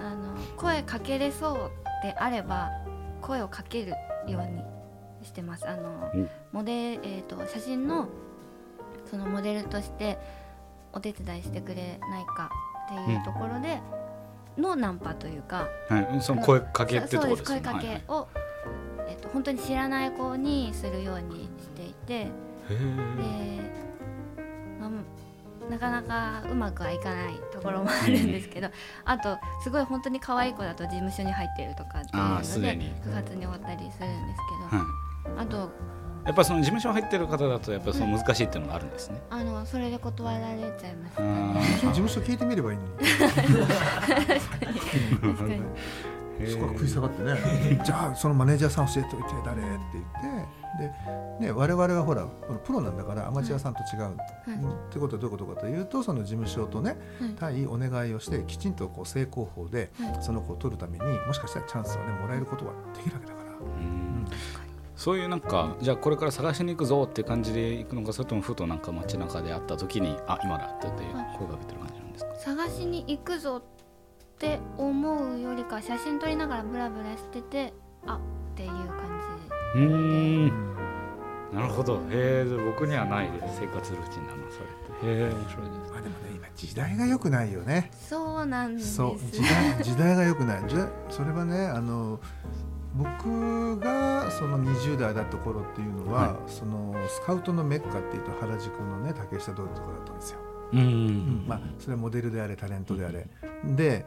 [0.00, 1.70] あの声かけれそう
[2.02, 2.70] であれば
[3.20, 3.92] 声をかける
[4.30, 4.62] ように
[5.26, 5.68] してます。
[5.68, 6.28] あのうん。
[6.52, 8.08] モデえー、と写真の
[9.10, 10.18] そのモデルとして
[10.92, 12.50] お手伝いしてくれないか
[12.86, 13.80] っていうところで
[14.56, 18.28] のナンパというか、はい、その声かけってところですそうよねです声かけを、
[19.08, 22.30] えっと本当に知らない子にするようにしていてで、
[24.80, 24.90] まあ、
[25.70, 28.68] なかなかうまくはいかないところもあるんですけど
[29.04, 32.92] あとすごい本当に可愛い子だと事務所に入ってるとかっていうあのでーすでに。
[33.04, 33.98] 9月に終わったりするんです
[34.70, 34.86] けど、はい
[35.36, 35.70] あと
[36.24, 39.20] やっぱその事務所入ってる方だとやっぱその難しいっていうのがあるんですね。
[39.30, 41.54] あのそれで断られちゃいましたあね。
[41.80, 42.90] 事務所聞いてみればいいのに。
[42.98, 43.18] 確
[45.36, 45.60] かに
[46.46, 47.80] そこは食い下がってね。
[47.84, 49.60] じゃあそのマネージャーさん教えておいて誰？
[49.60, 50.88] って言って
[51.40, 54.16] で、 ね、我々はほらこのプロなんだからアマチュアさんと違う、っ
[54.90, 56.96] てことはどういうことかというとその事務所とね
[57.38, 60.16] 対お願いをしてきちんとこう正攻法ではい。
[60.20, 63.50] その子を取るためにもしかしたらチャンスをねもらえることはできるわけだから。
[63.50, 64.26] うん。
[64.96, 71.04] そういうなんかじゃあこれから探しに行くぞっていう感じで行くのかそれともふとなんか街中で会った時にあ今だって言って
[71.38, 72.34] 声かけてる感じなんですか？
[72.34, 73.62] 探しに行くぞっ
[74.38, 77.72] て思うよりか写真撮りながらブラブラしてて
[78.06, 78.20] あっ
[78.56, 78.78] ていう感
[79.74, 80.46] うーうん。
[80.46, 80.74] ん
[81.52, 81.96] なるほど。
[81.96, 83.60] へえ僕にはないです。
[83.60, 85.24] 生活ルーチンなのそれって。
[85.24, 85.92] へえ面白いです。
[85.92, 87.90] まあでもね今時代が良くないよね。
[87.92, 88.96] じそうなんです。
[88.96, 89.18] そう。
[89.32, 90.62] 時代時代が良くない。
[90.68, 92.20] じゃそれはねあの
[92.94, 100.38] 僕がその20代だった頃っていうのは、はそのスカウトのメッカっていうと原宿のね竹下通りとかだったんですよ、
[100.72, 103.26] うんまあそれはモデルであれタレントであれ
[103.64, 104.04] で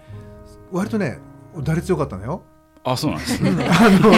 [0.71, 1.17] 割とね
[1.63, 2.43] 打率良かったのよ
[2.83, 3.65] あそうなんですうんね。
[3.69, 4.11] あの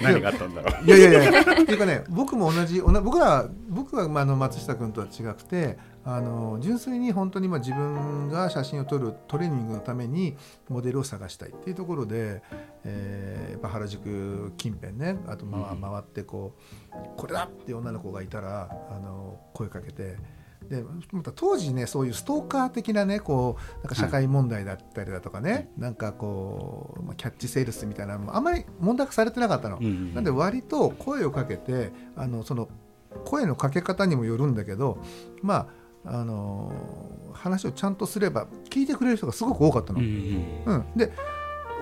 [0.00, 0.84] 何があったんだろう。
[0.84, 10.36] いやいやいやっていうかね僕も同じおな僕ら僕はまああの松下君とは違くてあの純粋に本当にまあ自分が写真を撮るトレーニングのために
[10.68, 12.42] モデルを探したいっていうところで、
[12.84, 16.54] えー、やっぱ原宿近辺ねあとまあ回ってこ
[16.92, 20.41] う、これだって女の子がいたらあの声かけて。
[20.72, 20.82] で
[21.12, 32.70] また当時ねそういうストーカー的なねこうなんか社会問題だったりだとかね、はい、なんかこう、まあ、キャッチセールスみたいなのもあんまり問題化されてなかったの、うんうん、なんで割と声をかけてあのその
[33.26, 34.98] 声のかけ方にもよるんだけど
[35.42, 35.68] ま
[36.06, 36.72] ああの
[37.34, 40.00] 話をちゃんとすれば聞いてくれる人がすごく多かったの。
[40.00, 40.06] うん、
[40.66, 41.12] うん、で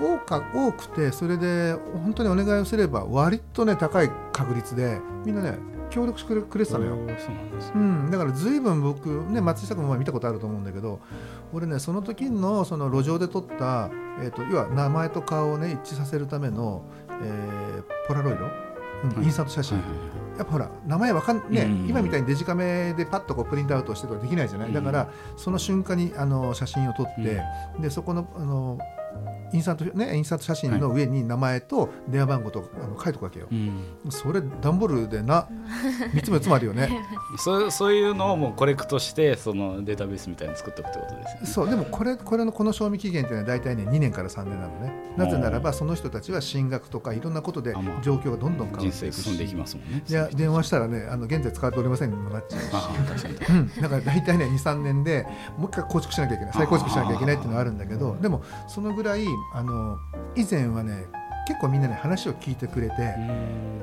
[0.00, 5.58] 多か多くてそれで本当にお願いをすれば割とね高い確率でみんなね
[5.90, 11.00] 協力してくれてたのよ、うん、だから随分僕ね松下君も見たことあると思うんだけど
[11.52, 13.90] 俺ねその時のその路上で撮った、
[14.22, 18.46] えーと、要は名前と顔をね一致させるための、えー、ポラロイド、
[19.18, 19.78] うん、インスタント写真、
[20.38, 27.42] やっぱほら名前わかんね、うん、今みたいにデジカメでパッとこうプリントアウトしてとかできないじゃない、だからその瞬間にあの写真を撮って、
[27.80, 28.78] でそこのあの
[29.52, 35.48] インサートねインサート写真の上に名前と電話番号とあの書いとくわけよ、うん、それ段ボールでな
[36.12, 36.90] 3つも4つもあるよね。
[37.38, 41.46] そうそういうのをもうコレクトしてそのデータベースみたいに作っておくってことですよね。
[41.46, 44.92] そうでもこれこれのこの賞味期限っていうのは大体ね2年から3年なのね。
[45.16, 50.02] なぜならばその人たちは進学とかいろんなことで状況がどんどん変わっていくし、進んでいきますもんね。
[50.08, 53.26] いや電話したらねあの現在使われておりませんにもなっちゃうし。
[53.48, 56.54] うん、だから大体ね23年でもう一回構築しなきゃいけない。
[56.54, 59.98] 再構築しなきゃいけないっていうのがあるんだけどでもそのぐらいあの
[60.36, 61.06] 以前はね
[61.46, 62.94] 結構みんなね話を聞いてくれて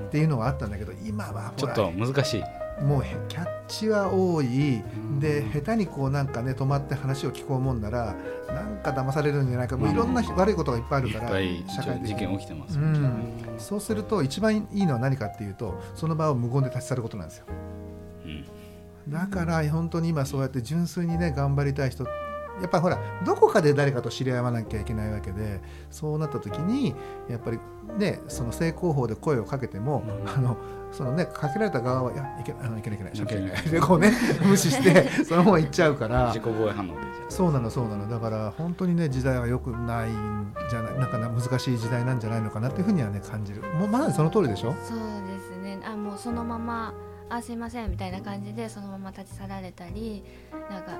[0.08, 2.43] っていうのがあったんだけど今はちょっと難しい。
[2.78, 4.84] もうキャッチは多い。
[5.20, 8.15] で下手にこうなんかね止まって話を聞こうもんなら
[8.48, 9.78] なんか騙されるんじゃないか。
[9.78, 11.30] もういろんな悪いことがいっぱいあるから
[11.67, 17.46] 社会的事件起きてます、うん、そうすると一番いいのは何かっていうとその場を無言で立ち去ることなんですよ、
[18.26, 18.46] うん、
[19.10, 22.06] だから本当に今そうやって純粋にね頑張りたい人
[22.62, 26.96] やっぱりほらどこかで誰かと知り合わなきゃいけないわけでそうなった時に
[27.30, 27.60] やっぱり
[27.98, 30.58] ねその正攻法で声をかけても、うん、あの
[30.91, 33.70] そのねかけられた側はいやいけあのいけないいけないいけない。
[33.70, 34.12] でこうね
[34.46, 36.28] 無視して そのまま行っちゃうから。
[36.28, 38.10] 自己防衛反応でそうなのそうなの。
[38.10, 43.62] だから本当にね時代は良くないんじゃないなんか難しい時代なんじゃないのかなっていうふうにはね感じる。
[43.78, 44.74] もうまさにその通りでしょ？
[44.84, 45.78] そうですね。
[45.86, 46.93] あもうそのまま
[47.30, 50.24] あすいませんみたいな感じでそのまま立ち去られたり
[50.72, 50.91] なんか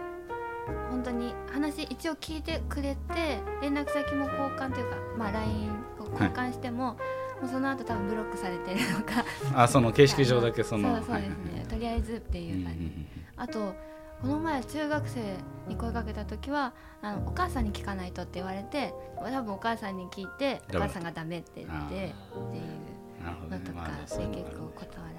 [0.90, 5.72] 本当に話一応聞いてくれて連絡先も交換というか、まあ、LINE
[6.12, 6.96] 交換しても、は
[7.40, 9.26] い、もうその後多分ブロックされてるのか。
[9.56, 12.92] あその形式上だけそのそうそうですね、とりあえずっていう感じ、
[13.36, 13.74] あと
[14.22, 15.22] この前中学生
[15.68, 25.17] に声かけた時はあのお母さんに聞かないとって言われて多分お母さんに聞いてお母さんがダメって言ってっていうのとかで結構断られ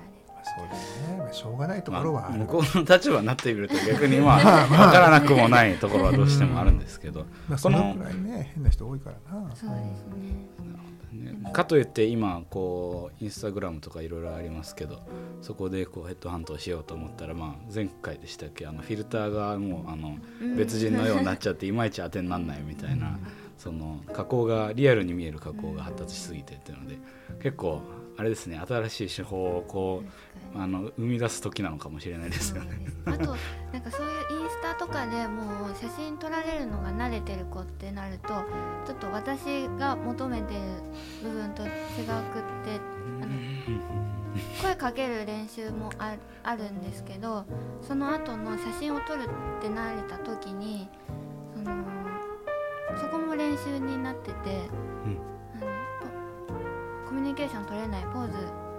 [0.56, 9.54] そうですね、まあ、しょうがないところは、まあ、向こうの立場になってみると逆にまあ分からなくもないところはどうしてもあるんですけど、まあ、そのくらいね変な人多いからな。
[9.54, 10.48] そうですね。
[11.52, 15.02] かといって今こうインスタグラムとかいろいろありますけど
[15.40, 20.18] そこでこうヘッドハントをしようと思ったら、まあ、前回でしたっけあのフィルターがもうあの
[20.56, 23.18] 別人のようになっちゃっていまいち当てにならないみたいな
[23.56, 26.98] その加工がリアルに見える加工が発達しすぎてっていうので
[27.42, 27.82] 結構
[28.18, 30.02] あれですね新しい手法をこ
[30.54, 32.76] うあの生み出す時なのかもしれないですよね。
[33.07, 33.37] あと
[33.72, 38.28] なんかそういうインスタとかでもう写真撮られるのが慣れてる子ってなると
[38.87, 40.61] ちょっと私が求めてる
[41.22, 41.72] 部分と違くっ
[42.64, 42.81] て
[43.22, 43.28] あの
[44.62, 47.44] 声かける練習もああるんですけど
[47.81, 50.88] その後の写真を撮るって慣れた時に
[51.54, 51.85] その
[53.00, 54.68] そこも練習になってて、
[55.04, 55.18] うん、
[57.28, 58.32] ニケーション取れないポーズ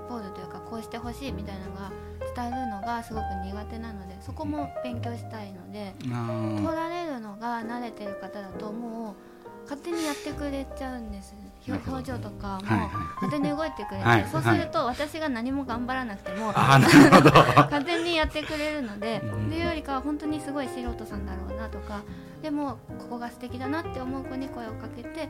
[0.10, 1.92] ポーズというかこうしてほしいみたいなのが
[2.36, 11.36] 伝えるのがすごく苦手なのでそこも勉強したいので取られるのが慣れてる方だともう勝手にやってくれちゃうんです。
[11.78, 12.90] 表情とかも
[13.22, 16.82] 勝手に動いてくれて、はいはい、そうすると私が何も頑張らなくても、はい、
[17.70, 22.02] 勝手にやってくれるので、というよりかは本当にすごい素人さんだろうなとか
[22.42, 25.30] でもここが素敵だなって思う子に声をかけて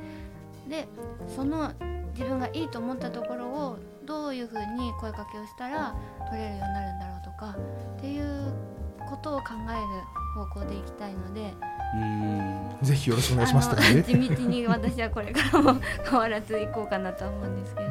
[0.70, 0.88] で
[1.28, 1.74] その
[2.14, 5.96] 自分がいいと思ったところをどういうふうに声かけをしたら
[6.30, 7.56] 取れるようになるんだろうとか
[7.98, 8.54] っていう
[9.10, 11.54] ことを考える方向でいきたいので。
[11.96, 12.70] うん。
[12.84, 17.90] ぜひよろしくお願いしますね、地道に私はこれからも変わらずいこうかなと思うんですけど。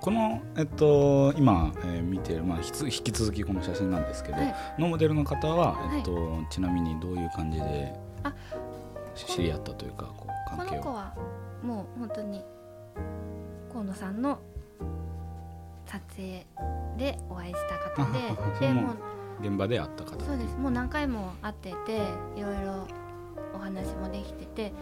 [0.00, 7.94] この、えっと、今、えー、見ている、まあ、引き続きこの写真なんですけど、はい、のモデルの方は、えっと、はい、ちなみにどういう感じで
[9.14, 10.82] 知り合ったというかこう関係を。
[10.82, 11.14] この子は
[11.66, 12.44] もう本当に
[13.72, 14.38] 河野さんの
[15.84, 16.46] 撮影
[16.96, 18.20] でお会いした方で
[18.66, 18.94] でも
[19.40, 20.56] 現場で会った方そうです。
[20.56, 22.00] もう何回も会ってて
[22.36, 22.86] いろいろ
[23.54, 24.72] お話もできてて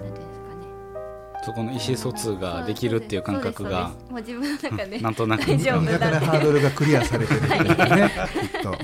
[0.00, 0.58] 何ていうんですかね。
[1.44, 5.46] そこの意思疎通ができるっていう感覚がもう自分の中でなんとなく。
[5.46, 7.62] 大丈夫苦手なハードルがクリアされてるんだよ
[7.96, 8.10] ね、
[8.50, 8.76] きっと、うん。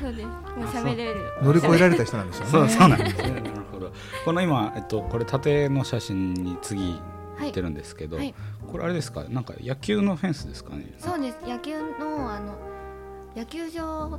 [0.00, 0.26] そうです。
[0.26, 1.32] もう喋れる。
[1.42, 2.50] 乗り越えられた人なんでしょうね。
[2.50, 3.57] そうそうなんですね
[3.88, 7.00] どこの今、えっと、これ縦の写真に次
[7.36, 8.34] はい出るんですけど、はい。
[8.70, 9.24] これあれですか？
[9.24, 10.94] なんか野球のフェンスですかね？
[10.98, 11.38] そうです。
[11.46, 12.56] 野球のあの
[13.36, 14.18] 野球場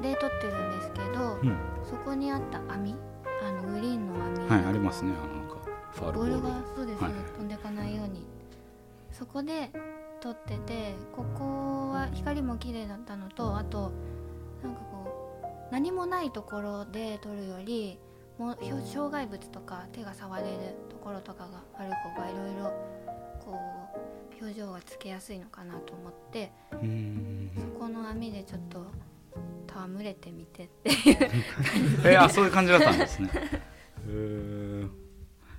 [0.00, 1.56] で撮ってるんですけど、うん。
[1.84, 2.94] そこにあった網
[3.46, 5.12] あのグリーンの網、はいありますね。
[5.22, 5.56] あのなんか
[5.92, 6.18] ファール。
[6.18, 7.14] ボールがそうですね、はい。
[7.36, 8.24] 飛んでいかないように。
[9.12, 9.70] そこで
[10.20, 13.92] 撮っててここは光も綺麗だったのとあと
[14.62, 15.40] なんかこ
[15.70, 17.98] う何もないところで撮るより
[18.38, 18.56] も
[18.92, 20.48] 障害物とか手が触れる
[20.90, 22.72] ところとかがある方がいろいろ
[23.44, 23.58] こ
[24.40, 27.50] う表情がつけやすいのかなと思ってうーん。
[27.54, 28.86] そこの網でちょっと
[29.68, 30.90] 戯れてみてって
[32.10, 33.30] えあそういう感じだったんですね。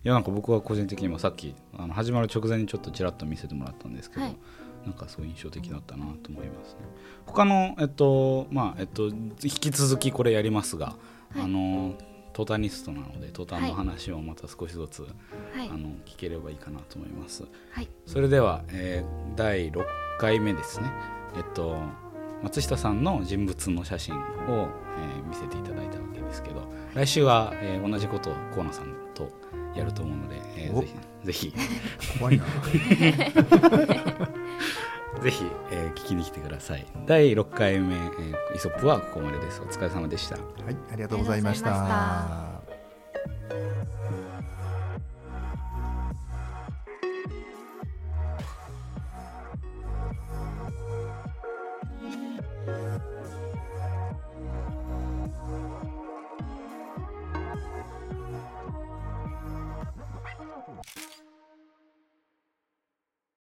[0.03, 4.37] いやなんか僕は個人的にもさっきあの始まる直前にちょっとちらっと見せてもらったんですけど、はい。
[4.85, 6.81] なんかそういう印象的だったなと思いますね。
[7.25, 10.95] 他のえっとまあえっと引き続きこれやりますが、
[11.31, 11.41] はい。
[11.41, 11.95] あの
[12.35, 15.07] トータニストなのでトータンの話をまた少しずつ、は
[15.63, 15.69] い。
[15.69, 17.45] あの聞ければいいかなと思います。
[17.71, 17.87] はい。
[18.05, 19.85] それでは、えー第6
[20.19, 20.91] 回目ですね。
[21.37, 21.77] えっと
[22.43, 26.61] 松下さんの人物の写真を、えー見せていただいたわけですけど
[26.93, 29.31] 来週は、えー同じことを河野さんと
[29.73, 30.81] やると思うので、えーお。
[30.81, 30.93] ぜひ
[31.25, 31.53] ぜひ。
[32.19, 32.45] 怖いな。
[35.21, 36.85] ぜひ、えー聞きに来てください。
[37.07, 39.61] 第6回目、えーイソップはここまでです。
[39.61, 40.35] お疲れ様でした。
[40.35, 42.61] はい、ありがとうございました。